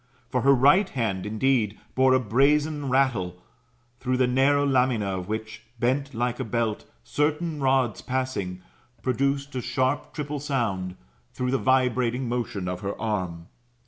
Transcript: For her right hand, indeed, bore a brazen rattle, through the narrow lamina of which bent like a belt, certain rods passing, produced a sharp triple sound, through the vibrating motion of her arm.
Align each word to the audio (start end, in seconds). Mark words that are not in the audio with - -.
For 0.31 0.41
her 0.41 0.55
right 0.55 0.89
hand, 0.89 1.27
indeed, 1.27 1.79
bore 1.93 2.15
a 2.15 2.19
brazen 2.19 2.89
rattle, 2.89 3.39
through 3.99 4.17
the 4.17 4.25
narrow 4.25 4.65
lamina 4.65 5.05
of 5.19 5.27
which 5.27 5.61
bent 5.79 6.15
like 6.15 6.39
a 6.39 6.43
belt, 6.43 6.85
certain 7.03 7.59
rods 7.61 8.01
passing, 8.01 8.63
produced 9.03 9.53
a 9.53 9.61
sharp 9.61 10.11
triple 10.11 10.39
sound, 10.39 10.95
through 11.33 11.51
the 11.51 11.59
vibrating 11.59 12.27
motion 12.27 12.67
of 12.67 12.79
her 12.79 12.99
arm. 12.99 13.45